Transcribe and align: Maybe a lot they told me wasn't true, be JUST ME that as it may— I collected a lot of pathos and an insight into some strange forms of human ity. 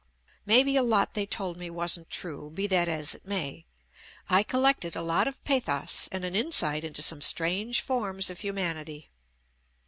Maybe 0.47 0.75
a 0.77 0.81
lot 0.81 1.13
they 1.13 1.27
told 1.27 1.57
me 1.57 1.69
wasn't 1.69 2.09
true, 2.09 2.49
be 2.49 2.63
JUST 2.63 2.71
ME 2.71 2.75
that 2.75 2.89
as 2.89 3.13
it 3.13 3.23
may— 3.27 3.65
I 4.35 4.41
collected 4.41 4.95
a 4.95 5.03
lot 5.03 5.27
of 5.27 5.43
pathos 5.43 6.09
and 6.11 6.25
an 6.25 6.35
insight 6.35 6.83
into 6.83 7.03
some 7.03 7.21
strange 7.21 7.81
forms 7.81 8.31
of 8.31 8.39
human 8.39 8.77
ity. 8.77 9.11